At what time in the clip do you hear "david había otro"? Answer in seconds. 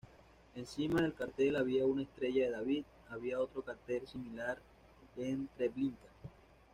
2.49-3.61